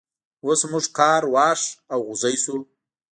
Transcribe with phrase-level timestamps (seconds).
[0.45, 1.61] اوس موږ کار واښ
[1.93, 2.57] او غوزی شو.